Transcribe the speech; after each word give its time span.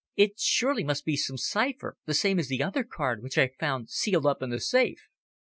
"It 0.15 0.39
surely 0.39 0.83
must 0.83 1.05
be 1.05 1.15
some 1.15 1.37
cipher, 1.37 1.95
the 2.07 2.15
same 2.15 2.39
as 2.39 2.47
the 2.47 2.63
other 2.63 2.83
card 2.83 3.21
which 3.21 3.37
I 3.37 3.51
found 3.59 3.91
sealed 3.91 4.25
up 4.25 4.41
in 4.41 4.49
the 4.49 4.59
safe." 4.59 5.07